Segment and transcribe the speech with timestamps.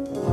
[0.00, 0.27] Oh.